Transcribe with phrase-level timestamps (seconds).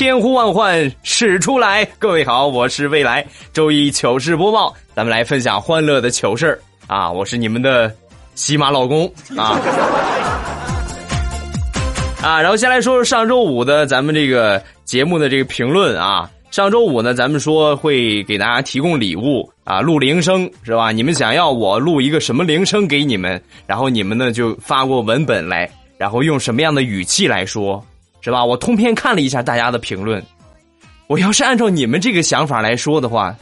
[0.00, 3.22] 千呼万唤始出来，各位好，我是未来。
[3.52, 7.12] 周一糗事播报，咱们来分享欢乐的糗事啊！
[7.12, 7.94] 我是你们的
[8.34, 9.04] 喜马老公
[9.36, 9.60] 啊
[12.22, 12.40] 啊！
[12.40, 16.30] 然后先来说说上周五的咱们这个节目的这个评论啊。
[16.50, 20.90] 上周五呢，咱们说会给大家提供礼物啊，录铃声是吧？
[20.92, 27.84] 你们想要我录一个什么铃声给你们，然后你们呢就发过文本来，然后用什么样的语气来说。
[28.20, 28.44] 是吧？
[28.44, 30.22] 我通篇看了一下大家的评论，
[31.06, 33.34] 我要是按照你们这个想法来说的话，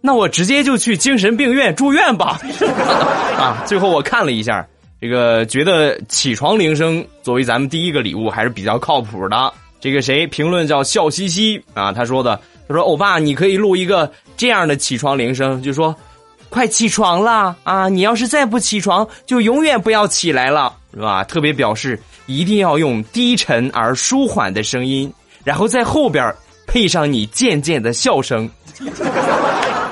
[0.00, 2.40] 那我直接就去精神病院住院吧。
[3.36, 4.66] 啊，最后我看了一下，
[5.00, 9.52] 这个觉得起床铃声作为咱们第一个礼物还是比较靠谱的。
[9.80, 11.92] 这个谁评论叫笑嘻嘻啊？
[11.92, 15.94] 他说的，他说欧巴，你可以录一个这样的起床铃声，就说
[16.48, 17.88] 快起床了啊！
[17.88, 21.22] 你要是再不起床，就永远不要起来了，是吧？
[21.24, 22.00] 特别表示。
[22.26, 25.12] 一定要用低沉而舒缓的声音，
[25.44, 26.34] 然后在后边
[26.66, 28.48] 配上你渐渐的笑声，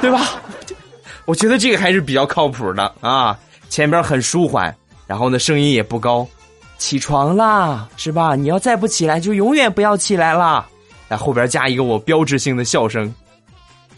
[0.01, 0.21] 对吧？
[1.25, 3.39] 我觉得这个还是比较靠谱的啊。
[3.71, 4.75] 前边很舒缓，
[5.07, 6.27] 然后呢声音也不高，
[6.79, 8.37] 起床啦，是吧？
[8.37, 10.67] 你要再不起来，就永远不要起来了。
[11.09, 13.13] 在后边加一个我标志性的笑声，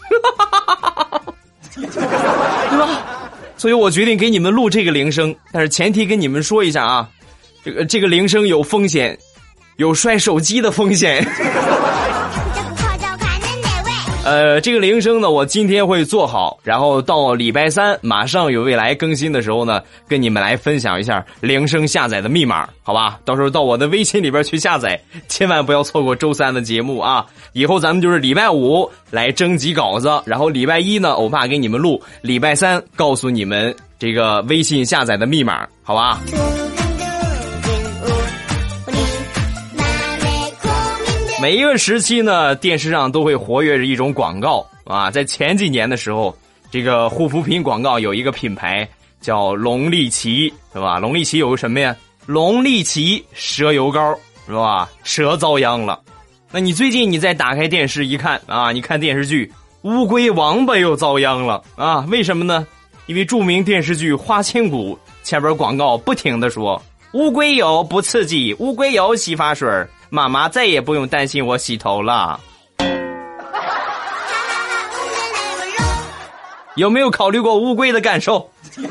[1.74, 3.02] 对吧？
[3.56, 7.08] 所以我决定给你们录这个铃声，但是前提跟你们说一下啊。
[7.66, 9.18] 这个这个铃声有风险，
[9.74, 11.26] 有摔手机的风险。
[14.24, 23.18] 呃，这个铃声呢，我今天会做好，然后到礼拜三马上有未来更新的时候呢，跟你们来分享一下铃声下载的密码，好吧？
[23.24, 27.26] 到时候到我的微信里边去下载，千万不要错过周三的节目啊！
[27.52, 36.20] 以后咱们就是礼拜五来征集稿子，然后礼拜一呢，欧巴给你们录，礼拜三告诉你们这个微信下载的密码，好吧？
[41.38, 45.10] 每一个时期呢，电视上都会活跃着一种广告啊。
[45.10, 46.34] 在前几年的时候，
[46.70, 48.88] 这个护肤品广告有一个品牌
[49.20, 50.98] 叫龙力奇，是吧？
[50.98, 51.94] 龙力奇有个什么呀？
[52.24, 54.88] 龙力奇蛇油膏，是吧？
[55.04, 56.00] 蛇遭殃了。
[56.50, 59.46] 那你最近你再打开电视一看啊，你看电视剧
[59.82, 62.00] 《乌龟王八》又遭殃了啊？
[62.08, 62.66] 为什么呢？
[63.04, 66.82] 因为著名电视剧《花千骨》前边广告不停的说
[67.12, 69.68] 乌龟油不刺激，乌龟油洗发水
[70.08, 72.38] 妈妈再也不用担心我洗头了。
[76.76, 78.48] 有没有考虑过乌龟的感受？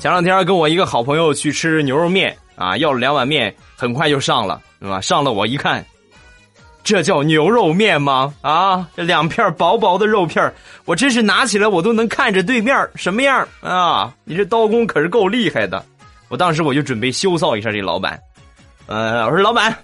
[0.00, 5.00] 前两天跟我一个好朋友去吃牛肉面啊，要了两碗面，很快就上了，是吧？
[5.00, 5.84] 上了我一看。
[6.88, 8.32] 这叫牛肉面吗？
[8.40, 10.50] 啊，这两片薄薄的肉片
[10.86, 14.10] 我真是拿起来我都能看着对面什么样啊！
[14.24, 15.84] 你这刀工可是够厉害的。
[16.30, 18.18] 我当时我就准备羞臊一下这老板，
[18.86, 19.76] 呃，我说老板，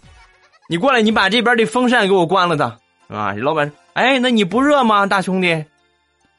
[0.67, 2.79] 你过来，你把这边的风扇给我关了的，
[3.09, 3.35] 啊！
[3.37, 5.63] 老板，哎，那你不热吗，大兄弟？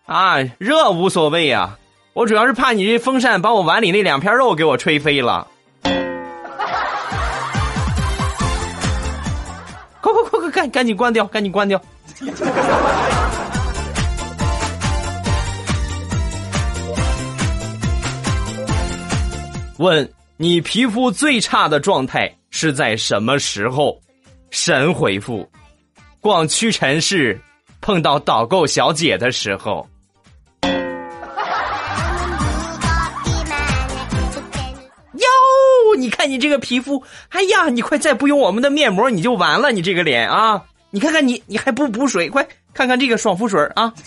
[0.08, 1.78] 啊，热无所谓呀，
[2.14, 5.48] 我主要是怕你这风扇把我碗里那两片肉给我吹飞了。
[10.56, 11.82] 赶赶紧关掉，赶紧关掉。
[19.78, 24.00] 问你皮肤最差的状态是在什么时候？
[24.50, 25.46] 神回复：
[26.22, 27.38] 逛屈臣氏
[27.82, 29.86] 碰到导购小姐的时候。
[36.06, 40.62] 你看你这个皮肤，哎呀，你快再不用我们的面膜，你就完了，你这个脸啊！
[40.92, 42.30] 你看看你，你还不补水？
[42.30, 43.92] 快看看这个爽肤水啊！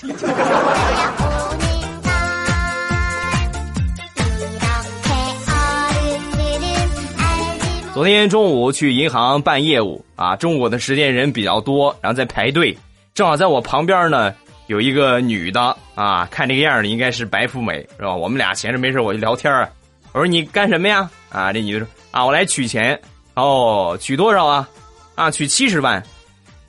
[7.92, 12.78] 昨天中午去银行办业务啊，中午的时间人比较多，然后在排队，
[13.12, 14.32] 正好在我旁边呢
[14.68, 18.14] 有一个女的啊，看这个样儿应该是白富美是吧？
[18.14, 19.68] 我们俩闲着没事我就聊天啊。
[20.12, 21.10] 我说你干什么呀？
[21.30, 22.98] 啊，这女的说啊，我来取钱。
[23.34, 24.68] 哦，取多少啊？
[25.14, 26.02] 啊，取七十万。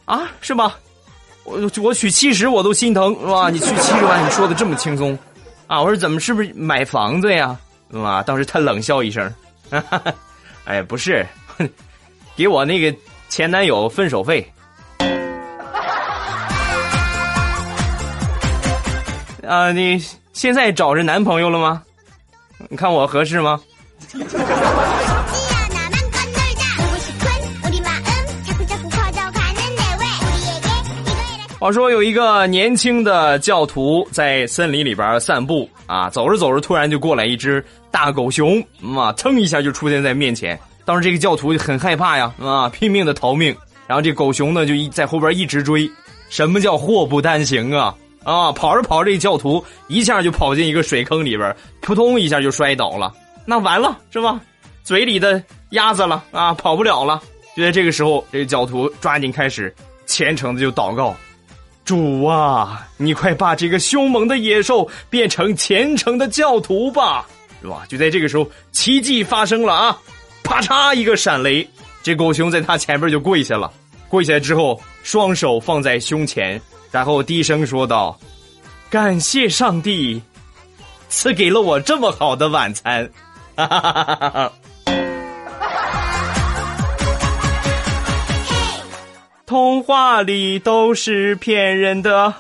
[0.06, 0.78] 啊，是吧？
[1.44, 3.50] 我我取七十我都心疼，是吧？
[3.52, 5.18] 你取七十万，你说的这么轻松。
[5.68, 7.58] 啊，我说怎么是不是买房子呀？
[7.92, 8.22] 是吧？
[8.22, 9.34] 当时他冷笑一声，
[9.72, 10.02] 哈 哈
[10.66, 11.26] 哎，不是，
[12.36, 12.96] 给我那个
[13.30, 14.48] 前男友分手费。
[19.48, 19.98] 啊，你
[20.34, 21.82] 现在找着男朋友了吗？
[22.70, 23.60] 你看我合适吗？
[31.60, 38.60] 话说有一个年轻的教徒在森林里边散步啊，走着走着，突然就过来一只大狗熊，
[38.98, 40.60] 啊，噌一下就出现在面前。
[40.86, 43.56] 当时这个教徒就很害怕呀，啊，拼命的逃命。
[43.86, 45.88] 然后这狗熊呢就一在后边一直追。
[46.30, 47.94] 什么叫祸不单行啊？
[48.24, 53.14] 啊，跑着跑着，这教徒一下就跑进一个水坑里边，扑通一下就摔倒了。
[53.46, 54.40] 那完了是吧？
[54.84, 55.42] 嘴里的
[55.72, 57.22] 鸭子了啊，跑不了了。
[57.56, 59.74] 就在这个时候，这个教徒抓紧开始
[60.06, 61.16] 虔诚的就祷告。
[61.84, 67.28] 主啊，你快把这个凶猛的野兽变成虔诚的教徒吧，
[67.62, 67.84] 是吧？
[67.90, 69.98] 就在这个时候，奇迹发生了啊！
[70.44, 71.68] 啪嚓一个闪雷，
[72.02, 73.72] 这狗熊在他前边就跪下了。
[74.08, 76.60] 跪下之后，双手放在胸前，
[76.92, 78.18] 然后低声说道
[78.90, 80.22] ：“感谢上帝，
[81.10, 83.08] 赐给了我这么好的晚餐。”
[83.68, 84.52] 哈哈哈哈哈。
[89.46, 92.34] 童话里都是骗人的。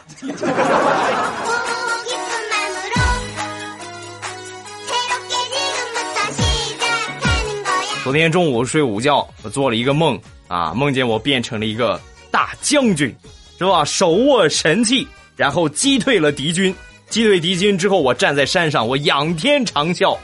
[8.04, 10.18] 昨天中午睡午觉，我做了一个梦
[10.48, 12.00] 啊，梦见我变成了一个
[12.31, 13.13] 大将军，
[13.57, 13.83] 是吧？
[13.83, 15.06] 手握神器，
[15.36, 16.74] 然后击退了敌军。
[17.10, 20.15] 击退敌军之后，我站在山上，我仰天长啸，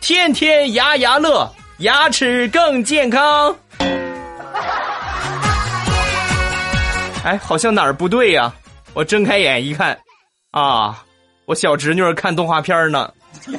[0.00, 1.48] 天天牙牙乐，
[1.78, 3.54] 牙齿更健康。
[7.22, 8.50] 哎，好像哪儿不对呀！
[8.94, 9.96] 我睁开眼一看，
[10.52, 11.04] 啊，
[11.44, 13.12] 我小侄女看动画片呢。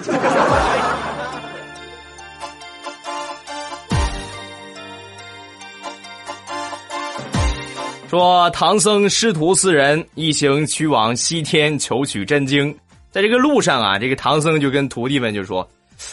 [8.09, 12.75] 说唐僧师徒四人一行去往西天求取真经，
[13.09, 15.65] 在这个路上啊，这个唐僧就跟徒弟们就说：“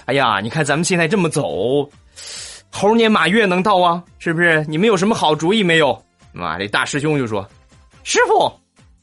[0.07, 1.89] 哎呀，你看咱们现在这么走，
[2.71, 4.03] 猴年马月能到啊？
[4.19, 4.65] 是不是？
[4.69, 5.93] 你们有什么好主意没有？”
[6.39, 7.49] 啊，这大师兄就说
[8.05, 8.53] ：“师傅，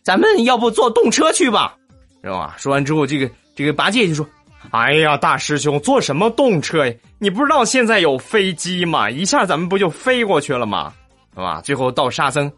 [0.04, 1.76] 咱们要不坐动车去吧，
[2.24, 4.26] 是吧？”说完之后，这个这个八戒就说
[4.72, 6.94] ：“哎呀，大师兄，坐什么动车呀？
[7.20, 9.10] 你不知道现在有飞机吗？
[9.10, 10.94] 一下咱们不就飞过去了吗？
[11.34, 12.50] 是吧？”最后到沙僧，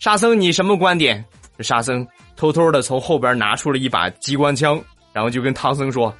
[0.00, 1.24] 沙僧你什么观点？
[1.60, 2.06] 沙僧
[2.36, 4.78] 偷偷的从后边拿出了一把机关枪，
[5.14, 6.14] 然后就跟唐僧说：“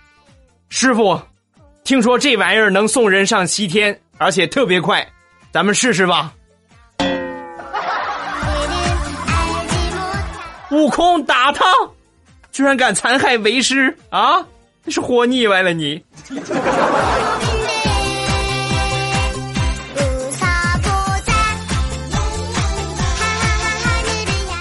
[0.70, 1.20] 师傅，
[1.86, 5.06] 听说这玩意儿能送人上西天，而且特别快，
[5.52, 6.32] 咱们试试吧。”
[10.72, 11.64] 悟空打他，
[12.50, 14.44] 居然敢残害为师啊！
[14.82, 16.02] 你是活腻歪了你。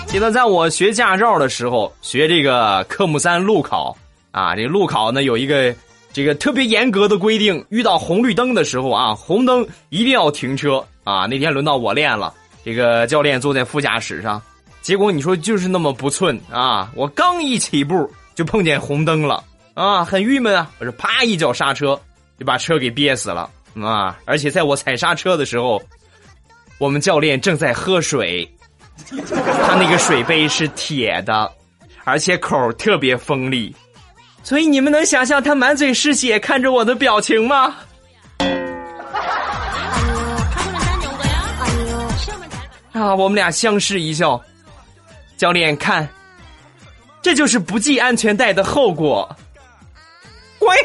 [0.05, 3.97] 记得在我学驾照的时候，学这个科目三路考
[4.29, 5.75] 啊，这路考呢有一个
[6.15, 11.25] 这个特别严格的规定，遇到红绿灯的时候啊，红灯一定要停车啊。
[11.25, 12.33] 那天轮到我练了，
[12.63, 14.41] 这个教练坐在副驾驶上。
[14.81, 16.89] 结果你说就是那么不寸啊！
[16.95, 20.71] 我刚一起步就碰见红灯了啊，很郁闷啊！
[20.79, 21.99] 我说啪一脚刹车，
[22.39, 23.49] 就把车给憋死了
[23.83, 24.17] 啊！
[24.23, 25.83] 而且在我踩刹车的时候，
[26.77, 28.49] 我们教练正在喝水，
[29.09, 31.51] 他那个水杯是铁的，
[32.05, 33.75] 而且口特别锋利，
[34.45, 37.75] 所以你们能想象他满嘴是血看着我的表情吗？
[42.93, 43.13] 啊！
[43.15, 44.39] 我们俩相视一笑。
[45.35, 46.07] 教练看，
[47.23, 49.35] 这就是不系安全带的后果。
[50.59, 50.77] 滚！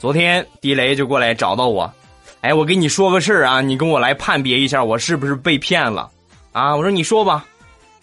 [0.00, 1.92] 昨天地雷就过来找到我，
[2.44, 6.10] 哎，我跟你说个事儿啊，你跟我来判别一下，我是不是被骗了？
[6.52, 7.42] 啊，我说你说吧。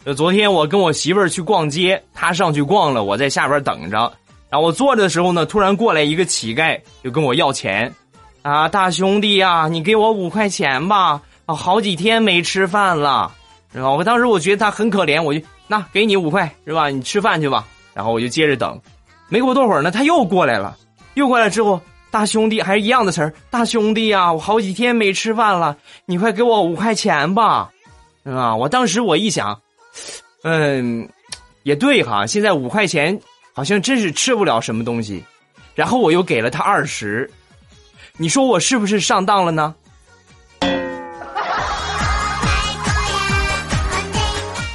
[0.03, 4.11] 就昨天我跟我媳妇儿去逛街，她上去逛了，我在下边等着。
[4.49, 7.93] 然后我坐着的时候呢，突然过来一个乞丐，就跟我要钱，
[8.41, 13.31] 啊，大兄弟呀，你给我五块钱吧，啊，好几天没吃饭了，
[13.71, 13.91] 是吧？
[13.91, 16.89] 我当时我觉得他很可怜，我就那给你五块，是吧？
[16.89, 17.67] 你吃饭去吧。
[17.93, 18.81] 然后我就接着等，
[19.29, 20.75] 没过多会儿呢，他又过来了，
[21.13, 21.79] 又过来之后，
[22.11, 25.75] 大兄弟还是一样的词儿，大兄弟呀，我好几天没吃饭了，
[26.05, 27.71] 你快给我五块钱吧，
[28.23, 28.55] 啊？
[28.55, 29.59] 我当时我一想，
[30.43, 31.09] 嗯，
[31.63, 33.19] 也对哈，现在五块钱。
[33.53, 35.21] 好像真是吃不了什么东西，
[35.75, 37.29] 然后我又给了他二十，
[38.15, 39.75] 你说我是不是上当了呢？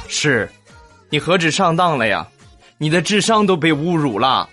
[0.07, 0.47] 是，
[1.09, 2.25] 你何止上当了呀？
[2.77, 4.47] 你的智商都被侮辱了。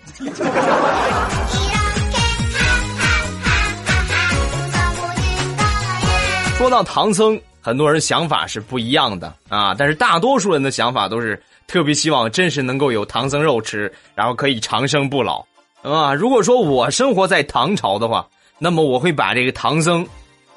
[6.65, 15.45] 说到唐僧，很多人想法是不一样的啊，但是大多数人的想法都是特别希望真是能够有唐僧肉吃，然后可以长生不老，
[15.83, 16.11] 啊。
[16.11, 18.25] 如果说我生活在唐朝的话，
[18.57, 20.03] 那么我会把这个唐僧，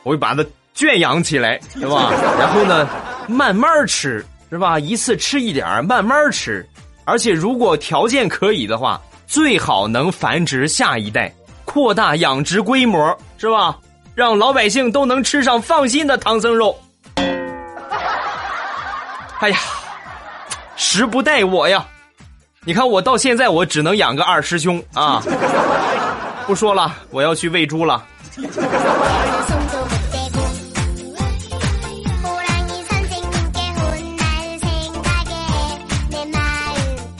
[0.02, 2.10] 我会把它圈养起来，是吧？
[2.40, 2.88] 然后呢，
[3.28, 4.78] 慢慢吃，是吧？
[4.78, 6.66] 一次吃一点慢慢吃，
[7.04, 11.30] 而且如果条件可以的话，最好能繁殖下一代，
[11.66, 13.76] 扩大养殖规模，是吧？
[14.18, 16.76] 让老百姓都能吃上放心的唐僧肉。
[19.38, 19.56] 哎呀，
[20.74, 21.86] 时不待我呀！
[22.64, 25.22] 你看我到现在我只能养个二师兄啊！
[26.48, 28.04] 不说了，我要去喂猪了。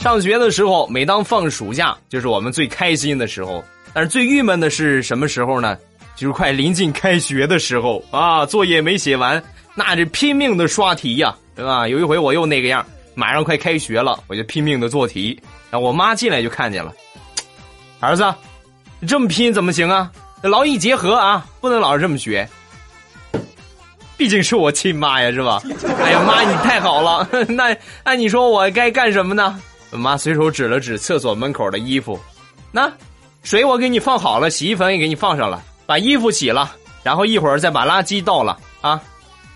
[0.01, 3.63] 上学的时候，每当放暑假，就是我们最开心的时候。
[3.93, 5.77] 但是最郁闷的是什么时候呢？
[6.19, 9.41] 就是快临近开学的时候啊，作业没写完，
[9.73, 11.87] 那这拼命的刷题呀，对吧？
[11.87, 12.85] 有一回我又那个样，
[13.15, 15.39] 马上快开学了，我就拼命的做题，
[15.71, 16.93] 然后我妈进来就看见了，
[18.01, 18.35] 儿子，
[18.99, 20.11] 你这么拼怎么行啊？
[20.43, 22.45] 劳逸结合啊，不能老是这么学。
[24.17, 25.63] 毕竟是我亲妈呀，是吧？
[26.03, 27.73] 哎呀妈，你太好了， 那
[28.03, 29.57] 那你说我该干什么呢？
[29.91, 32.19] 我妈随手指了指厕所门口的衣服，
[32.73, 32.91] 那
[33.43, 35.63] 水我给你放好了，洗衣粉也给你放上了。
[35.89, 36.69] 把衣服洗了，
[37.01, 39.01] 然后一会儿再把垃圾倒了啊！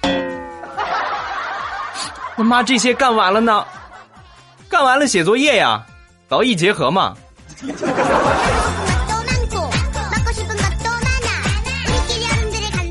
[2.37, 3.63] 妈这些干完了呢，
[4.67, 5.85] 干完了写作业呀，
[6.29, 7.15] 劳逸结合嘛。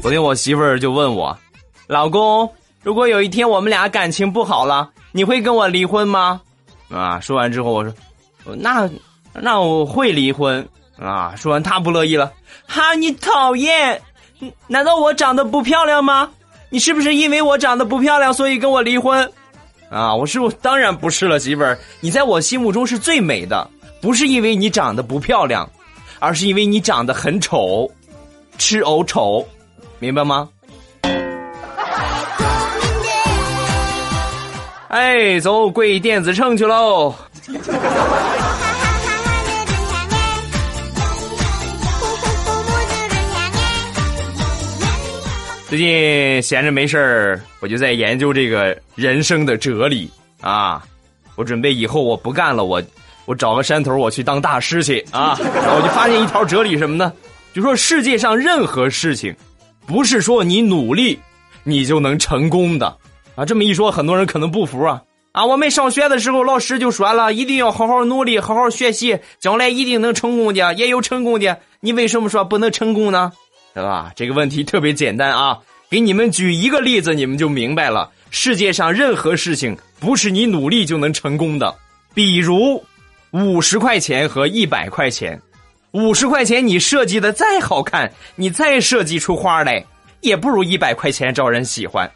[0.00, 1.36] 昨天我媳妇儿就问我，
[1.88, 2.48] 老公，
[2.84, 6.40] 如果有一天我们俩感情不好了，你会跟我离婚吗？
[6.92, 7.18] 啊！
[7.18, 7.92] 说完之后我说，
[8.54, 8.88] 那
[9.32, 10.64] 那我会离婚。
[11.02, 11.34] 啊！
[11.36, 12.32] 说完，他不乐意了。
[12.66, 14.00] 哈，你讨厌！
[14.66, 16.30] 难道我长得不漂亮吗？
[16.70, 19.30] 你是不是因为我长得不漂亮，所以跟我离婚？
[19.90, 20.14] 啊！
[20.14, 23.68] 我是我当然不是了，媳妇儿，你在我心目中是最美的，
[24.00, 25.68] 不是因为你长得不漂亮，
[26.18, 27.90] 而是因为你长得很丑，
[28.56, 29.46] 吃藕丑，
[29.98, 30.48] 明白吗？
[34.88, 37.14] 哎，走，跪电子秤去喽！
[45.72, 50.10] 最近闲着没事儿，我就在研究这个人生的哲理
[50.42, 50.84] 啊！
[51.34, 52.82] 我准备以后我不干了，我
[53.24, 55.34] 我找个山头，我去当大师去啊！
[55.54, 57.10] 然后我就发现一条哲理什么呢？
[57.54, 59.34] 就说世界上任何事情，
[59.86, 61.18] 不是说你努力
[61.64, 62.94] 你就能成功的
[63.34, 63.46] 啊！
[63.46, 65.02] 这么一说，很多人可能不服啊！
[65.32, 73.32] 啊，我们上学的时候老师就说了，一定要好好努力，好好学习，将来一定能成功的，也有成功的，你为什么说不能成功呢？
[73.74, 74.12] 对吧？
[74.14, 78.10] 这个问题特别简单啊，给你们举一个例子，你们就明白了。
[78.30, 81.74] 世界上任何事情不是你努力就能成功的。
[82.14, 82.84] 比如，
[83.30, 85.40] 五十块钱和一百块钱，
[85.92, 89.84] 五十块钱你设计的再好看，你再设计出花来，
[90.20, 92.10] 也不如一百块钱招人喜欢。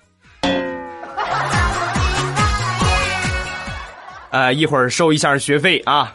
[4.30, 6.14] 呃，一会儿收一下学费啊。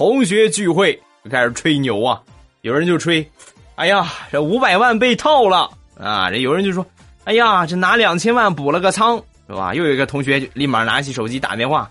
[0.00, 2.18] 同学聚会就开始吹牛啊，
[2.62, 3.30] 有人就吹，
[3.74, 5.68] 哎呀，这五百万被套了
[6.00, 6.30] 啊！
[6.30, 6.86] 这有人就说，
[7.24, 9.74] 哎呀，这拿两千万补了个仓，是吧？
[9.74, 11.86] 又有一个同学就立马拿起手机打电话，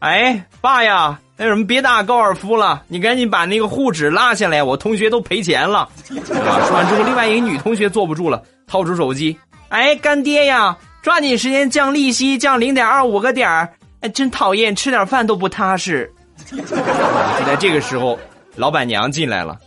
[0.00, 6.60] 哎，爸呀，那什么别打高尔夫了，你赶紧把那个沪指拉下来，我同学都赔钱了，是吧？
[6.66, 16.12] 说完之后，另外一个女同学坐不住了，掏出手机，哎，干爹呀，抓紧时间降利息，降零点二五个点儿，哎，真讨厌，吃点饭都不踏实。
[16.50, 16.56] 就
[17.46, 18.18] 在这个时候，
[18.56, 19.58] 老板娘进来了，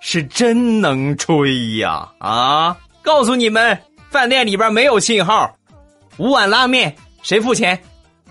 [0.00, 2.08] 是真能吹呀！
[2.18, 3.78] 啊，告诉你们，
[4.10, 5.56] 饭店里边没有信号，
[6.18, 7.78] 五碗拉面谁付钱？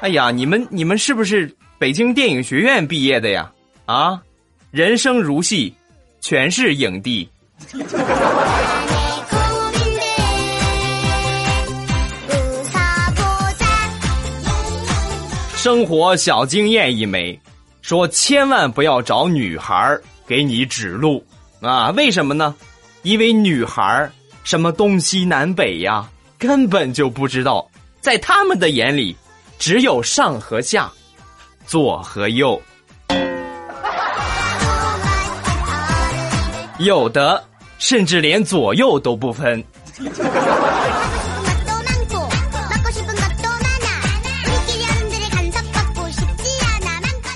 [0.00, 3.50] 哎呀，你们你们是不是北京电影学院毕业的呀？
[3.86, 4.22] 啊，
[4.70, 5.74] 人生如戏，
[6.20, 7.28] 全是影帝。
[15.62, 17.38] 生活小经验一枚，
[17.82, 19.94] 说千万不要找女孩
[20.26, 21.22] 给你指路
[21.60, 21.90] 啊！
[21.90, 22.54] 为什么呢？
[23.02, 24.10] 因为女孩
[24.42, 27.68] 什么东西南北呀，根本就不知道，
[28.00, 29.14] 在他们的眼里，
[29.58, 30.90] 只有上和下，
[31.66, 32.58] 左和右。
[36.78, 37.44] 有的
[37.76, 39.62] 甚至连左右都不分。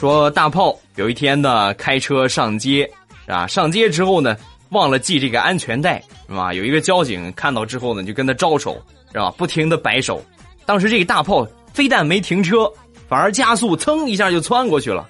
[0.05, 2.87] 说大炮有一天呢，开车上街
[3.27, 4.37] 啊，上街之后呢，
[4.69, 6.53] 忘了系这个安全带，是吧？
[6.53, 8.77] 有一个交警看到之后呢，就跟他招手，
[9.13, 9.31] 是吧？
[9.39, 10.23] 不停的摆手。
[10.67, 12.71] 当时这个大炮非但没停车，
[13.09, 15.09] 反而加速，噌一下就窜过去了。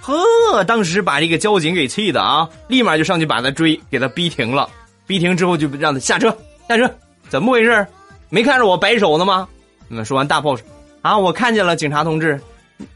[0.00, 4.70] 呵，当时把这个交警给气的啊，立马就上去把他追，给他逼停了。
[5.08, 6.30] 逼停之后就让他下车，
[6.68, 6.88] 下车，
[7.28, 7.84] 怎么回事？
[8.28, 9.48] 没看着我摆手呢吗？
[9.88, 10.56] 那说完，大炮
[11.02, 12.40] ：“啊，我看见了，警察同志。”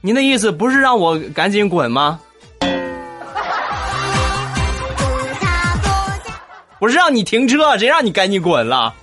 [0.00, 2.18] 您的意思不是让我赶紧滚吗？
[6.78, 8.94] 我是让你停车，谁让你赶紧滚了？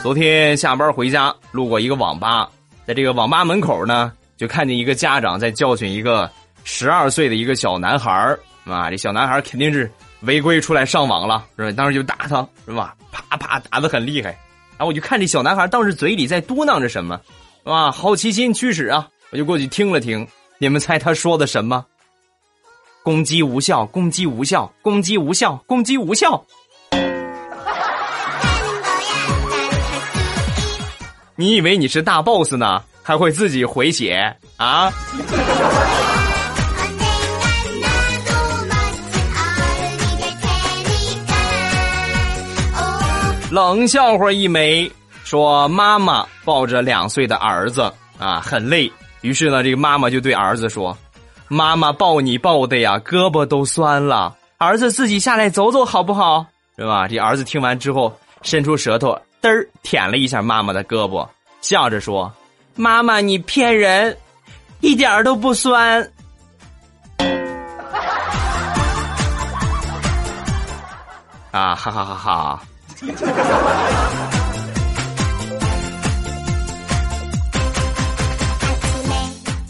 [0.00, 2.48] 昨天下班回家，路过一个网吧，
[2.86, 6.30] 在这个网吧门口呢，就看见一个家长在教训一个
[6.62, 9.90] 十二岁的一个小男孩啊，这小男孩肯定是。
[10.20, 11.72] 违规出来上网了，是吧？
[11.72, 12.94] 当时就打他，是吧？
[13.12, 14.30] 啪啪打的很厉害，
[14.76, 17.20] 然后我就看这小男孩当时嘴里在嘟囔着什么，
[17.64, 17.90] 啊？
[17.90, 20.26] 好奇心驱使啊，我就过去听了听，
[20.58, 21.84] 你们猜他说的什么？
[23.02, 26.44] 攻击无效，攻击无效，攻击无效，攻击无效。
[31.36, 32.82] 你以为你是大 boss 呢？
[33.02, 34.92] 还会自己回血啊？
[43.50, 44.90] 冷笑话一枚，
[45.24, 48.92] 说妈妈抱着两岁的儿子啊，很累。
[49.22, 50.94] 于是呢，这个妈妈就对儿子说
[51.48, 54.36] ：“妈妈抱你抱的呀，胳膊都酸了。
[54.58, 56.44] 儿子自己下来走走好不好？
[56.76, 61.26] 是吧？”这儿子听完之后，伸出舌头嘚儿舔了一下妈妈的胳膊，
[61.62, 62.30] 笑着说
[62.76, 64.14] ：“妈妈，你骗人，
[64.80, 66.02] 一点都不酸。”
[71.50, 72.62] 啊哈哈哈哈！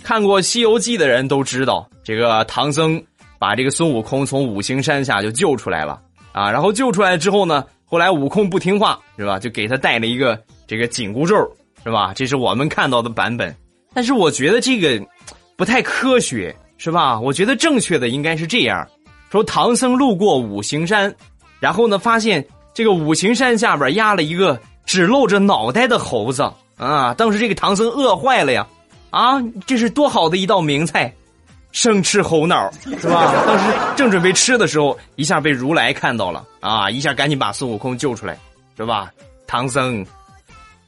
[0.02, 3.02] 看过《西游记》的人都知道，这个唐僧
[3.38, 6.00] 把这个孙悟空从五行山下就救出来了
[6.32, 6.50] 啊。
[6.50, 9.38] 然后救出来之后呢，后来悟空不听话是吧？
[9.38, 11.36] 就给他戴了一个这个紧箍咒
[11.84, 12.14] 是吧？
[12.14, 13.54] 这是我们看到的版本。
[13.92, 15.06] 但是我觉得这个
[15.54, 17.20] 不太科学是吧？
[17.20, 18.88] 我觉得正确的应该是这样：
[19.30, 21.14] 说唐僧路过五行山，
[21.60, 22.42] 然后呢发现。
[22.78, 27.12] 这个五行山下边压了一个只露着脑袋的猴子啊！
[27.12, 28.64] 当时这个唐僧饿坏了呀，
[29.10, 31.12] 啊，这是多好的一道名菜，
[31.72, 33.34] 生吃猴脑是吧？
[33.44, 33.64] 当时
[33.96, 36.88] 正准备吃的时候，一下被如来看到了啊！
[36.88, 38.38] 一下赶紧把孙悟空救出来，
[38.76, 39.10] 是吧？
[39.48, 40.06] 唐僧，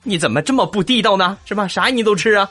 [0.04, 1.36] 你怎么这么不地道呢？
[1.44, 1.66] 是吧？
[1.66, 2.48] 啥你都吃啊？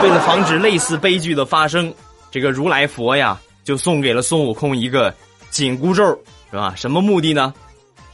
[0.00, 1.92] 为了防止类似悲剧的发生，
[2.30, 5.12] 这个如来佛呀，就送给了孙悟空一个
[5.50, 6.04] 紧箍咒，
[6.52, 6.72] 是吧？
[6.76, 7.52] 什么目的呢？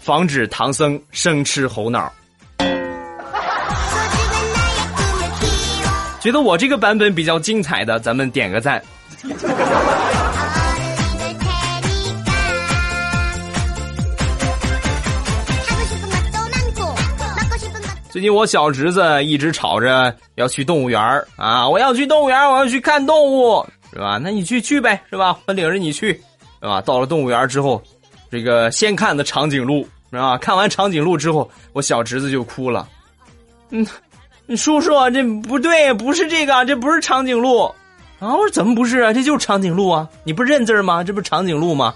[0.07, 2.09] 防止唐僧生吃猴脑，
[6.21, 8.81] 觉得我这个版本比较精彩的，咱们点个赞。
[18.09, 21.03] 最近我小侄子一直吵着要去动物园
[21.35, 24.21] 啊，我要去动物园，我要去看动物，是吧？
[24.23, 25.37] 那你去去呗，是吧？
[25.49, 26.13] 我领着你去，
[26.63, 26.81] 是吧？
[26.81, 27.83] 到了动物园之后，
[28.31, 29.85] 这个先看的长颈鹿。
[30.19, 30.39] 啊！
[30.39, 32.89] 看完长颈鹿之后，我小侄子就哭了。
[33.71, 33.87] 嗯，
[34.57, 37.75] 叔叔，这不对，不是这个，这不是长颈鹿啊！
[38.21, 39.13] 我说怎么不是啊？
[39.13, 40.09] 这就是长颈鹿啊！
[40.25, 41.03] 你不认字吗？
[41.03, 41.95] 这不是长颈鹿吗？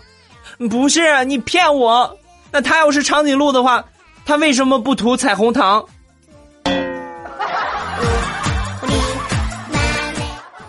[0.69, 2.19] 不是，你骗我！
[2.51, 3.85] 那他要是长颈鹿的话，
[4.25, 5.85] 他为什么不涂彩虹糖？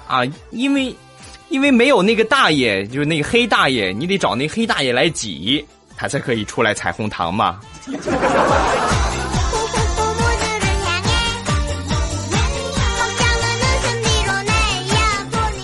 [0.08, 0.96] 啊，因为，
[1.50, 5.66] 因为没有那个大爷，就是那个黑大爷，你得找那黑大爷来挤。
[6.02, 7.60] 他才可以出来彩虹糖嘛？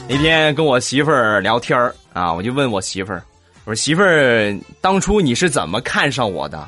[0.07, 3.23] 那天跟我媳妇儿聊天儿啊，我就问我媳妇儿，
[3.65, 6.59] 我说媳妇儿，当初你是怎么看上我的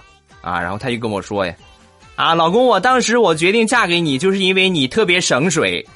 [0.42, 0.60] 啊？
[0.60, 1.54] 然后她就跟我说呀，
[2.16, 5.88] 啊，老公，我当时我决定嫁给你，就是因为你特别省水，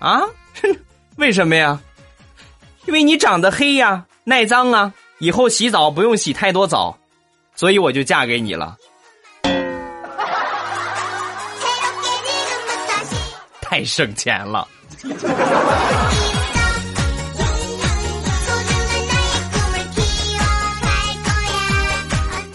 [0.00, 0.22] 啊，
[1.18, 1.78] 为什么呀？
[2.86, 6.98] 因为你长得黑呀，耐脏啊，以后洗澡不用洗太多澡。
[7.54, 8.76] 所以我就嫁给你了，
[13.60, 14.66] 太省钱了。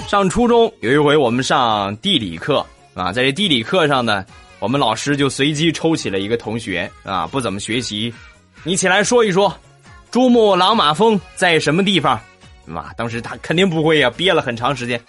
[0.08, 4.26] 上初中有一回，我们上地理课啊，在这地理课上呢，
[4.60, 8.14] 我们老师就随机抽起了一个同学啊，不怎么学习，
[8.64, 9.54] 你起来说一说，
[10.10, 12.20] 珠穆朗玛峰在什么地方？
[12.68, 15.00] 哇，当时他肯定不会呀，憋了很长时间，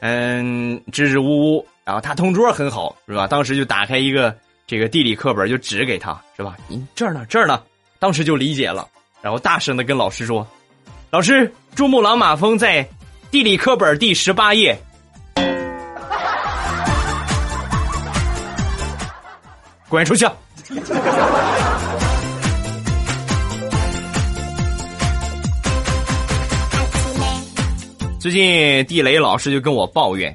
[0.00, 1.66] 嗯，支支吾吾。
[1.84, 3.26] 然后他同桌很好，是吧？
[3.26, 4.34] 当时就打开一个
[4.66, 6.56] 这个地理课本，就指给他，是吧？
[6.68, 7.62] 你这儿呢，这儿呢。
[7.98, 8.88] 当时就理解了，
[9.20, 10.46] 然后大声的跟老师说
[11.10, 12.86] ：“老师，珠穆朗玛峰在
[13.30, 14.76] 地理课本第十八页。
[19.88, 20.26] ”滚出去！
[28.22, 30.32] 最近地雷老师就跟我抱怨：“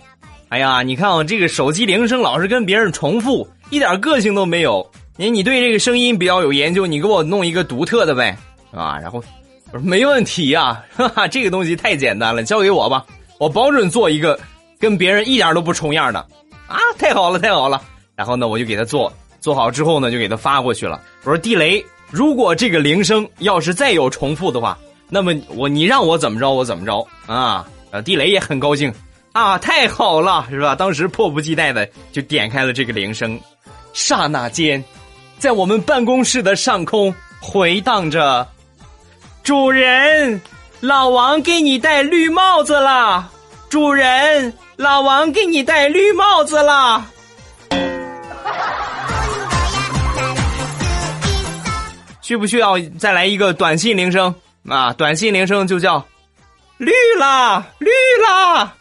[0.52, 4.86] 哎呀，你看我这个手机铃声老是跟别人重复，一点个性都没有。
[5.16, 8.38] 你你对这个声音比较有研究，你给我弄一个独特的呗，
[8.74, 9.24] 啊？”然后
[9.72, 13.06] 我说：“没问题呀，哈哈，这个东西太简单了，交给我吧，
[13.40, 14.38] 我保准做一个
[14.78, 16.20] 跟别人一点都不重样的。”
[16.68, 17.82] 啊，太好了，太好了！
[18.18, 21.02] 然后呢，我就给他做，做好之后呢，就给他发过去了。
[21.24, 28.94] 我说：“地雷，如果这个铃声要是再有重复的话，那么我你让我怎么着，我怎么着啊？”呃，地雷也很高兴，
[29.32, 30.76] 啊，太好了，是吧？
[30.76, 33.40] 当时迫不及待的就点开了这个铃声，
[33.94, 34.84] 刹那间，
[35.40, 38.48] 在我们办公室的上空回荡着
[39.42, 40.40] ：“主人，
[40.82, 43.30] 老王给你戴绿帽子啦！
[43.70, 47.06] 主人，老王给你戴绿帽子啦！”
[52.22, 54.36] 需不需要再来一个短信铃声
[54.68, 54.92] 啊？
[54.94, 56.06] 短信铃声就叫。
[56.78, 57.90] 绿啦，绿
[58.24, 58.76] 啦，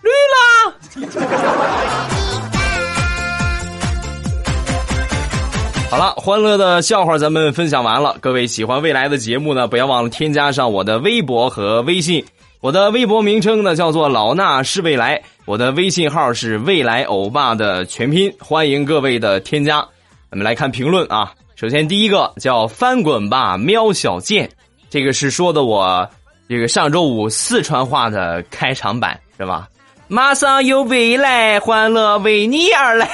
[0.00, 0.72] 绿啦！
[5.90, 8.16] 好了，欢乐的笑话咱们分享完了。
[8.22, 12.24] 各位喜欢未来的节目呢，不要忘了添加上我的微博和微信。
[12.62, 18.34] 我的微博名称呢叫做老衲是未来，我的微信号是未来欧巴的全拼。
[18.40, 19.86] 欢迎各位的添加。
[20.30, 21.34] 咱们来看评论啊。
[21.54, 24.48] 首先第一个叫翻滚吧，喵小贱，
[24.88, 26.08] 这个是说的我。
[26.48, 29.68] 这个上周五四川话的开场版是吧？
[30.08, 33.06] 马上有未来，欢乐为你而来。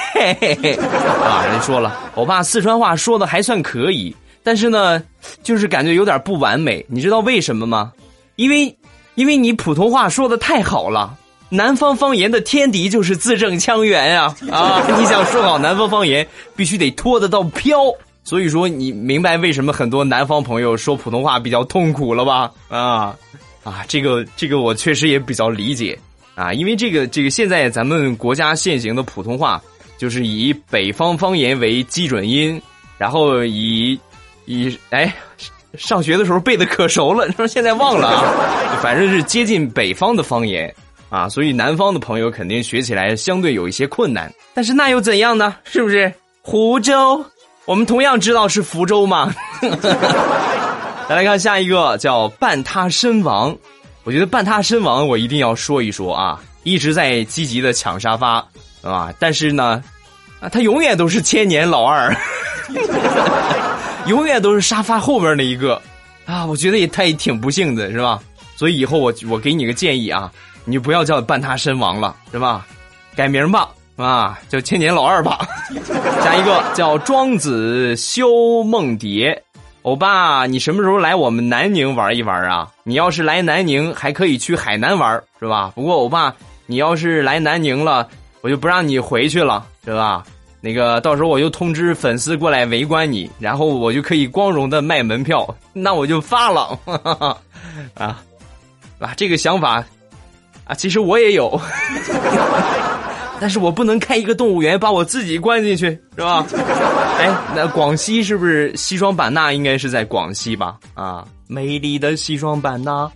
[1.23, 5.01] 啊， 人说了，我爸四川话说的还算可以，但是呢，
[5.41, 6.85] 就是感觉有点不完美。
[6.87, 7.91] 你知道为什么吗？
[8.35, 8.77] 因为，
[9.15, 11.17] 因为你普通话说的太好了。
[11.49, 14.35] 南方方言的天敌就是字正腔圆呀！
[14.51, 17.77] 啊，你想说好南方方言，必须得拖得到飘。
[18.33, 22.51] 所以说，你明白为什么很多南方朋友说普通话比较痛苦了吧？
[22.67, 23.15] 啊，
[23.63, 25.95] 啊，这个这个我确实也比较理解
[26.33, 29.61] 啊，因为这个这个现在咱们国家现行的普通话
[29.99, 32.59] 就是以北方方言为基准音，
[32.97, 33.99] 然后以
[34.45, 35.13] 以哎，
[35.77, 40.73] 上学的时候背的可熟了， 说现在忘了啊，反正是接近北方的方言
[41.09, 45.55] 啊，所以南方的朋友肯定学起来相对有一些困难，但是那又怎样呢？
[45.65, 46.11] 是不是？
[46.41, 47.23] 湖州。
[47.65, 53.55] 我们同样知道是福州嘛，再 来看下一个叫半他身亡，
[54.03, 58.45] 我觉得半他身亡我一定要说一说啊，一直在积极的抢沙发
[58.81, 59.81] 啊，但是呢，
[60.41, 62.13] 啊他永远都是千年老二，
[64.07, 65.81] 永远都是沙发后边那一个
[66.25, 68.19] 啊，我觉得也他也挺不幸的是吧？
[68.57, 70.29] 所以以后我我给你个建议啊，
[70.65, 72.65] 你不要叫半他身亡了是吧？
[73.15, 73.69] 改名吧。
[73.95, 75.39] 啊，叫千年老二吧。
[76.23, 79.43] 下一个叫庄子修梦蝶，
[79.83, 82.67] 欧巴，你什么时候来我们南宁玩一玩啊？
[82.83, 85.71] 你要是来南宁，还可以去海南玩，是吧？
[85.75, 86.33] 不过欧巴，
[86.65, 88.07] 你要是来南宁了，
[88.41, 90.23] 我就不让你回去了，是吧？
[90.59, 96.79] 那个到时候我就通知粉丝过来围观你，然后我就可以光荣的卖门票，那我就发了。
[97.93, 98.23] 啊，
[98.97, 99.83] 啊，这个想法
[100.65, 101.59] 啊，其实我也有。
[103.43, 106.47] 但是我不能开一个动物园把我自己关进去，是吧？
[107.19, 110.77] 哎，那广西是不是西双版纳应该是在广西吧？
[110.93, 113.11] 啊，美丽的西双版纳，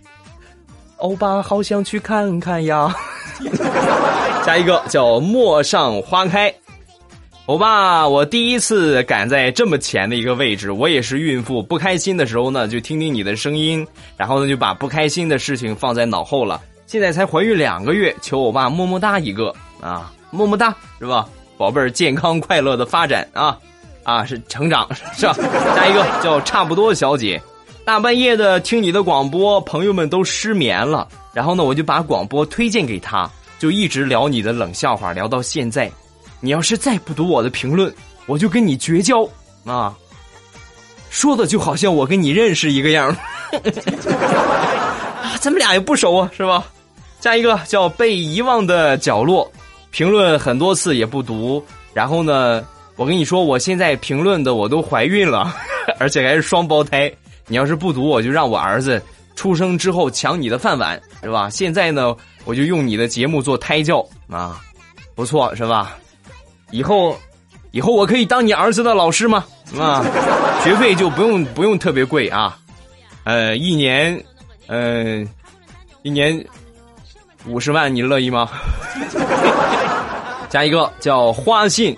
[0.98, 2.94] 欧巴好想去看看呀。
[4.44, 6.54] 下一个叫陌上花开，
[7.46, 13.86] 欧巴，我第一次赶在这么前的一个位置，我也是孕妇，不开心的时候呢，就听听你的声音，
[14.18, 16.60] 然后呢就把不开心的事情放在脑后了。
[16.86, 20.12] 现在才怀孕两个月，求欧巴么么哒一个啊！
[20.30, 21.90] 么么哒，是吧，宝贝儿？
[21.90, 23.56] 健康快乐的发展啊，
[24.02, 25.34] 啊，是成长， 是吧？
[25.74, 27.40] 下一个叫差不多小姐，
[27.84, 35.90] 大半夜的听你的广播，朋友们都失眠了，然后呢，我就把广播推荐给他，就一直聊你的冷笑话，聊到现在。
[36.40, 37.92] 你要是再不读我的评论，
[38.26, 39.28] 我就跟你绝交
[39.64, 39.94] 啊！
[41.10, 43.08] 说的就好像我跟你认识一个样
[43.50, 46.64] 啊，咱们俩也不熟啊，是吧？
[47.20, 49.50] 下一个叫被遗忘的角落。
[49.90, 52.64] 评论很多次也不读，然后呢，
[52.96, 55.54] 我跟你说，我现在评论的我都怀孕了，
[55.98, 57.10] 而且还是双胞胎。
[57.46, 59.02] 你要是不读，我就让我儿子
[59.34, 61.48] 出生之后抢你的饭碗，是吧？
[61.48, 64.60] 现在呢，我就用你的节目做胎教啊，
[65.14, 65.96] 不错，是吧？
[66.70, 67.18] 以后，
[67.70, 69.46] 以后我可以当你儿子的老师吗？
[69.78, 70.04] 啊，
[70.62, 72.58] 学费就不用不用特别贵啊，
[73.24, 74.22] 呃，一年，
[74.66, 75.26] 嗯，
[76.02, 76.44] 一年
[77.46, 78.48] 五十万，你乐意吗？
[80.50, 81.96] 加一个叫花信，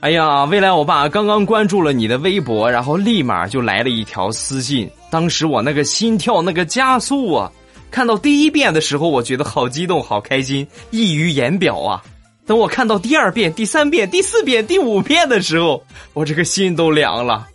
[0.00, 7.50] 哎呀，未来我爸刚刚关注了你的微博，然后立马就来了一条私信，当时我那个心跳那个加速啊，
[7.90, 12.02] 看到第一遍的时候，我觉得好激动，好开心，溢于言表啊。
[12.46, 17.46] 等我看到第二遍、第三遍、第四遍、第五遍的时候，我这个心都凉了，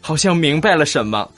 [0.00, 1.28] 好像明白了什么，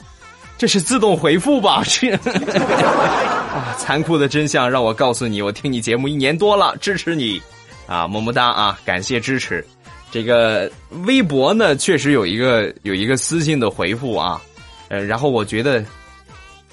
[0.57, 1.83] 这是自动回复吧？
[1.85, 2.11] 这
[3.55, 7.41] 啊，残酷的真相让我告诉你，我听你节目一年多了，支持你。
[7.87, 8.79] 啊，么么哒啊！
[8.83, 9.63] 感谢支持。
[10.09, 10.71] 这个
[11.05, 14.41] 微博呢，确实有一个有一个私信的回复啊，
[14.89, 15.83] 呃，然后我觉得，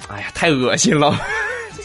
[0.09, 1.15] 哎呀，太恶心了。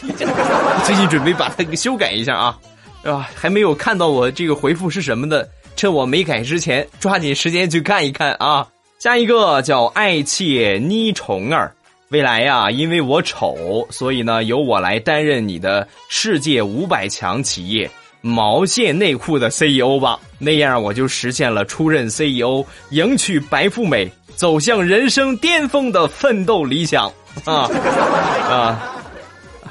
[0.84, 2.58] 最近准备把它给修改一下啊，
[3.04, 3.28] 啊？
[3.34, 8.66] 还没有看到我这个回复是什么的，趁我没改之前，抓紧时间去看一看啊。
[8.98, 11.72] 下一个叫爱妾妮虫儿，
[12.10, 17.90] 未来呀，因为我丑，所以呢，由我来担任你的世界五百强企业。
[18.20, 27.12] 毛线内裤的 CEO 吧，那样我就实现了出任 CEO、迎娶白富美、走向人生巅峰的奋斗理想
[27.44, 27.70] 啊
[28.50, 28.96] 啊！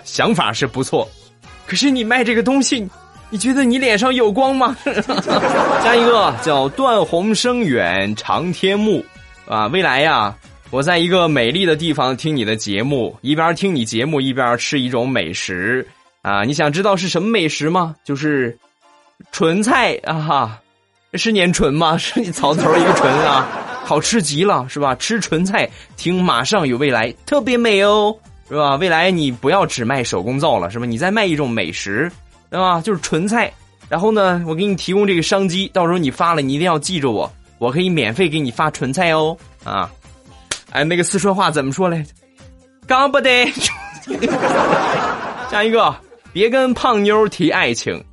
[0.06, 1.08] 想法是不错，
[1.65, 2.88] 可是你卖这个东西，
[3.30, 4.78] 你觉得你脸上有光吗？
[5.84, 9.04] 加一个叫断鸿声远长天暮
[9.45, 9.67] 啊！
[9.67, 10.34] 未来呀，
[10.69, 15.88] 我在一个美丽的地方听你的节目，一边听你节目一边吃一种美食。
[16.21, 17.95] 啊，你想知道是什么美食吗？
[18.03, 18.58] 就是
[19.32, 20.60] 纯菜啊，哈，
[21.13, 21.97] 是念纯吗？
[21.97, 23.47] 是你草字头一个纯啊，
[23.86, 24.93] 好吃极了，是吧？
[24.95, 28.13] 吃纯菜，听马上有未来，特别美哦，
[28.49, 28.75] 是吧？
[28.75, 30.86] 未来你不要只卖手工皂了，是吧？
[30.86, 32.12] 你再卖一种美食，
[32.49, 32.82] 对吧？
[32.82, 33.51] 就是纯菜。
[33.88, 39.38] 然后呢，我给你提供这个商机，到时候你发了，你一定要记着我，我可以免费给你发纯菜哦。
[39.63, 39.89] 啊，
[40.71, 42.12] 哎，那个四川话怎么说来着？
[42.86, 43.51] 刚不得，
[45.49, 45.95] 下一个。
[46.34, 48.03] 别跟胖妞提爱情，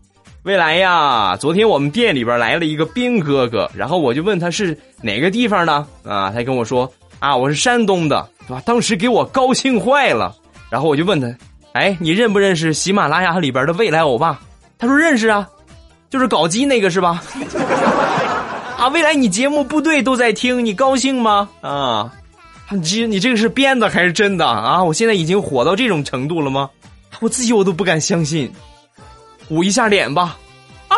[0.44, 1.36] 未来呀！
[1.36, 5.74] 昨天我们店里边来了一个兵哥哥，然后我就问他是哪个地方的？
[6.04, 8.62] 啊，他跟我说啊，我是山东的，对吧？
[8.64, 10.34] 当时给我高兴坏了，
[10.70, 11.26] 然后我就问他，
[11.72, 14.40] 哎，你认不认识喜马拉雅里边的未来欧巴？
[14.78, 15.46] 他说认识啊，
[16.08, 17.22] 就是搞基那个是吧？
[18.78, 21.46] 啊，未来你节目部队都在听，你高兴吗？
[21.60, 22.10] 啊，
[22.70, 24.82] 你你这个是编的还是真的啊？
[24.82, 26.68] 我现在已经火到这种程度了吗？
[27.20, 28.50] 我自己我都不敢相信，
[29.48, 30.36] 捂一下脸吧，
[30.88, 30.96] 啊，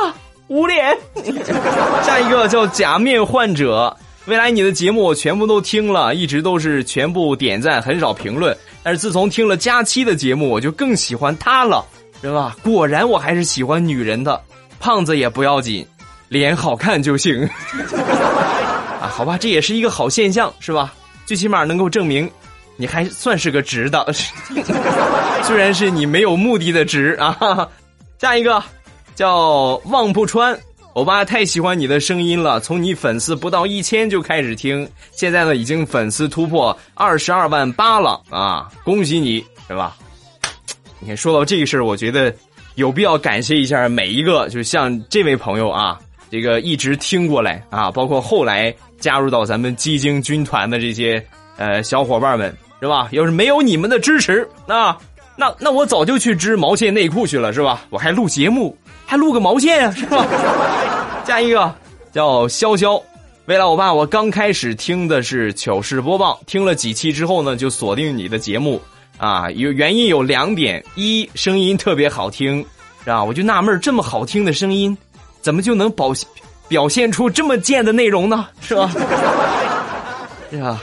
[0.48, 0.96] 捂脸。
[2.02, 8.56] 下一个叫假面患者，未来你的节目我全部都听了，一直都是全部点赞，很少评论。
[8.82, 11.84] 但是自从听了佳期的节目，我就更喜欢他了，
[12.22, 12.56] 是吧？
[12.62, 14.40] 果然我还是喜欢女人的，
[14.80, 15.86] 胖子也不要紧，
[16.28, 17.42] 脸好看就行。
[19.02, 20.94] 啊，好吧，这也是一个好现象，是吧？
[21.26, 22.30] 最起码能够证明。
[22.78, 24.06] 你还算是个直的，
[25.42, 27.66] 虽然是你没有目的的直啊。
[28.18, 28.62] 下一个
[29.14, 30.58] 叫望不穿，
[30.92, 38.70] 欧巴太喜欢你的声音了，从你粉丝不到一千就开始听，现在呢已经粉丝突破二十二万八了啊！
[38.84, 39.96] 恭喜你，是吧？
[41.00, 42.34] 你看说到这个事儿，我觉得
[42.74, 45.98] 有必要感谢一下每一个，就像这位朋友啊，
[46.30, 51.24] 这个一直听过来啊，包括后来加入到咱们基金军团的这些
[51.56, 52.56] 呃小伙伴们。
[52.78, 53.08] 是吧？
[53.12, 54.94] 要是没有你们的支持，那
[55.34, 57.86] 那那我早就去织毛线内裤去了，是吧？
[57.88, 60.26] 我还录节目，还录个毛线呀，是吧？
[61.26, 61.74] 下一个
[62.12, 63.02] 叫潇潇，
[63.46, 68.78] 未来我爸，我刚开始听的是糗事播报，听了几期之后呢，就锁定你的节目
[69.16, 69.50] 啊。
[69.52, 72.58] 有原因有两点：一，声音特别好听，
[73.02, 73.24] 是吧？
[73.24, 74.96] 我就纳闷，这么好听的声音，
[75.40, 76.12] 怎么就能保
[76.68, 78.46] 表现出这么贱的内容呢？
[78.60, 78.90] 是吧？
[80.50, 80.82] 是吧？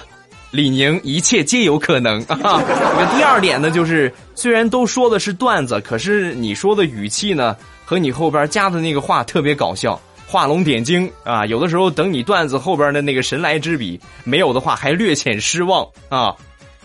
[0.52, 2.38] 李宁，一切皆有可能 啊！
[2.38, 11.44] 这个第二点呢，就是虽然都说的是段子，可是你说的语气呢，和你后边加的那个话特别搞笑，画龙点睛啊！
[11.48, 16.36] 有的时候等你段子后边的那个神来之笔没有的话，还略显失望啊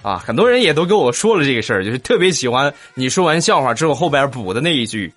[0.01, 0.17] 啊！
[0.17, 5.13] 很多人也都跟我说了这个事儿，就是特别喜欢你说完笑话之后后边补的那一句，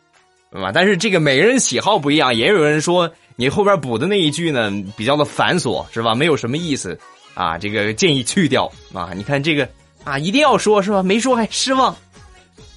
[0.51, 0.71] 对吧？
[0.73, 3.09] 但是这个每个人喜好不一样，也有人说
[3.41, 6.13] 你后边补的那一句呢比较的繁琐，是吧？
[6.13, 6.95] 没有什么意思。
[7.33, 9.09] 啊，这个建议去掉啊！
[9.15, 9.67] 你看这个
[10.03, 11.01] 啊，一定要说是吧？
[11.01, 11.95] 没说还失望，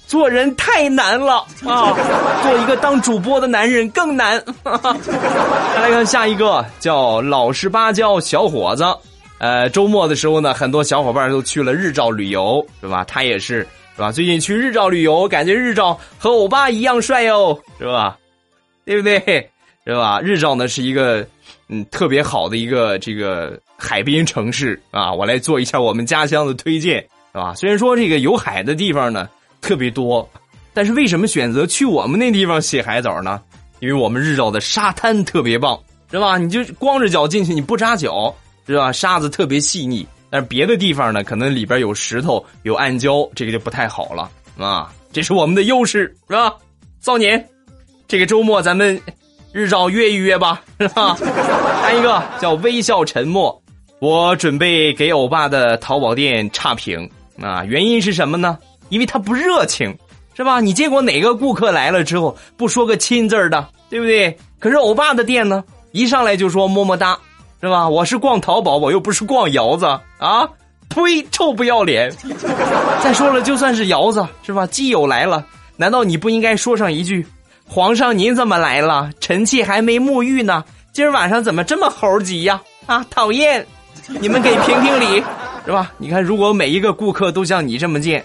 [0.07, 1.93] 做人太难了啊！
[2.41, 4.43] 做一个当主播的男人更难。
[4.65, 8.83] 再来看下一个，叫老实巴交小伙子。
[9.37, 13.03] 呃，周末的时候呢，很多小伙伴都去了日照旅游，是吧？
[13.03, 13.59] 他也是，
[13.95, 14.11] 是吧？
[14.11, 18.17] 最近去日照旅游，感觉日照和欧巴一样帅哟，是吧？
[18.83, 19.47] 对不对？
[19.85, 20.19] 是吧？
[20.19, 21.25] 日照呢是一个
[21.69, 27.53] 嗯特别好的一个这个海滨城市啊，我来做一下我们家乡的推荐，是吧？
[27.55, 29.29] 虽然说这个有海的地方呢
[29.61, 30.27] 特别多，
[30.73, 33.41] 但是为什么选择去我们那地方洗海澡呢？
[33.79, 36.37] 因为我们日照的沙滩特别棒，是吧？
[36.37, 38.35] 你就光着脚进去，你不扎脚。
[38.67, 38.91] 是吧？
[38.91, 44.91] 沙子特别细腻，但是别的地方呢，可能里边有石头、有暗礁，这个就不太好了啊。
[45.13, 46.51] 这是我们的优势，是吧？
[46.99, 47.47] 少年，
[48.07, 48.99] 这个周末咱们
[49.55, 51.15] 日照约一约吧， 是吧？
[51.81, 53.57] 还一个叫微笑沉默，
[53.99, 57.09] 我准备给欧巴的淘宝店差评
[57.41, 57.63] 啊。
[57.63, 58.57] 原因是什么呢？
[58.89, 59.97] 因为他不热情，
[60.35, 60.59] 是吧？
[60.59, 64.37] 你见过哪个顾客来了之后不说个亲字的，对不对？
[64.59, 65.63] 可是欧巴的店呢，
[65.93, 67.17] 一上来就说么么哒。
[67.61, 67.87] 是吧？
[67.87, 69.85] 我是逛淘宝，我又不是逛窑子
[70.19, 70.45] 啊！
[70.89, 72.11] 呸，臭不要脸！
[73.01, 74.67] 再说了，就算是窑子，是吧？
[74.67, 75.43] 基友来了，
[75.77, 77.25] 难道你不应该说上一句
[77.67, 79.09] ：“皇上您怎么来了？
[79.19, 83.65] 臣妾还没沐浴呢，今儿晚上怎么这么猴急呀？”啊，讨厌！
[84.07, 85.23] 你们给评评理，
[85.65, 85.91] 是吧？
[85.97, 88.23] 你看，如果每一个顾客都像你这么贱，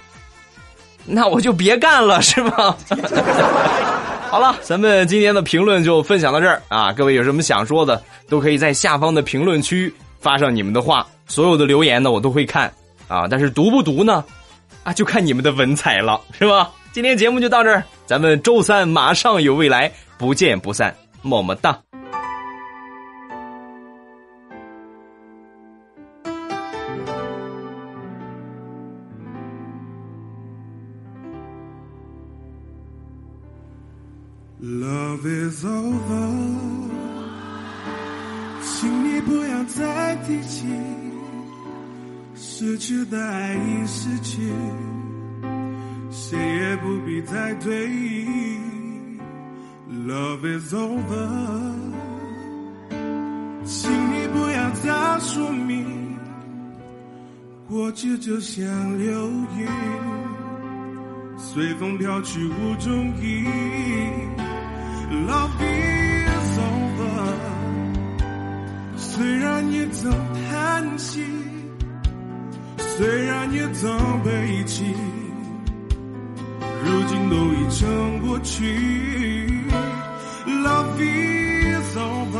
[1.07, 2.77] 那我就别干了，是吧？
[4.31, 6.93] 好了，咱们今天的评论就分享到这儿啊！
[6.93, 12.71] 各位有什么想说的，都可以在下方的评论区发上你们的话，所有的留言呢我都会看
[13.09, 13.27] 啊。
[13.29, 14.23] 但是读不读呢，
[14.85, 16.71] 啊就看你们的文采了，是吧？
[16.93, 21.81] 今天节目就到这儿，咱们周三马上有未来，不见不散，么么哒。
[34.61, 36.91] Love is over，
[38.63, 40.67] 请你不要再提起
[42.35, 44.53] 失去的爱已失去，
[46.11, 48.27] 谁也不必再追忆。
[50.07, 51.29] Love is over，
[53.65, 56.17] 请你不要再说明，
[57.69, 58.67] 过去就像
[58.99, 59.69] 流云，
[61.37, 63.45] 随风飘去无踪影。
[65.27, 67.35] Love is over，
[68.97, 70.13] 虽然也曾
[70.51, 71.25] 叹息，
[72.79, 74.95] 虽然也曾悲泣，
[76.85, 79.59] 如今都已成过去。
[80.47, 82.39] Love is over，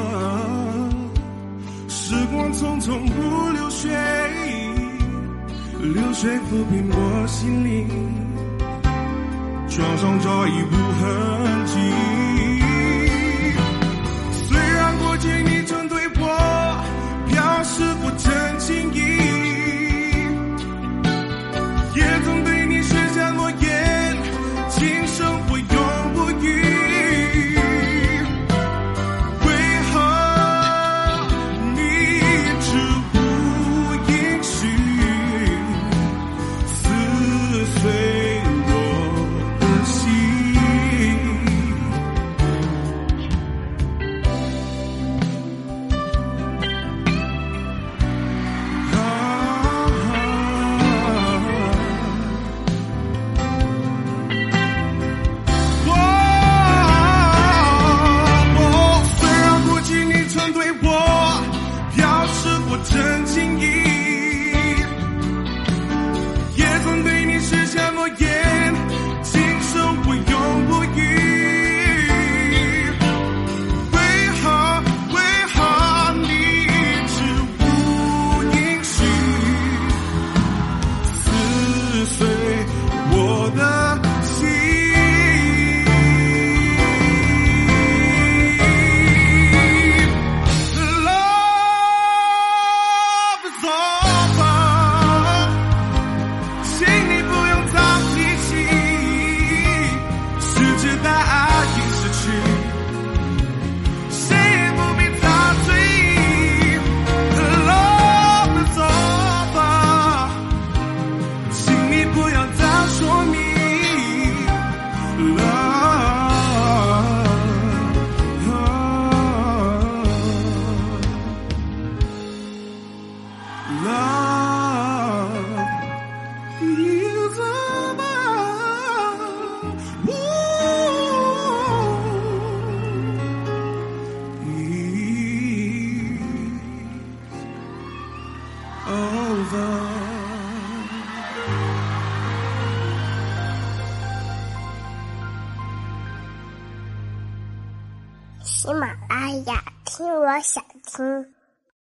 [1.89, 3.91] 时光匆匆如流水，
[5.81, 7.89] 流水抚平我心灵，
[9.69, 11.73] 创伤早已无痕迹。
[14.49, 15.97] 虽然过去你不用再
[18.59, 18.71] 提起